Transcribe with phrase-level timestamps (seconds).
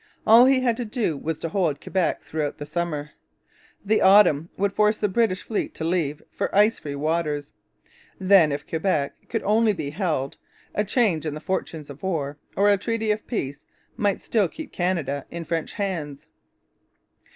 [0.25, 3.11] All he had to do was to hold Quebec throughout the summer.
[3.85, 7.53] The autumn would force the British fleet to leave for ice free waters.
[8.19, 10.37] Then, if Quebec could only be held,
[10.73, 14.71] a change in the fortunes of war, or a treaty of peace, might still keep
[14.73, 16.25] Canada in French hands.